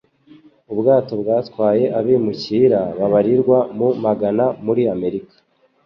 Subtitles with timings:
[0.71, 5.35] Ubwato bwatwaye abimukira babarirwa mu magana muri Amerika.